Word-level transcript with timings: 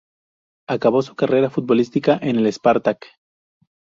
Acabó 0.67 1.03
su 1.03 1.13
carrera 1.15 1.51
futbolística 1.51 2.17
en 2.19 2.37
el 2.37 2.47
Spartak. 2.51 3.05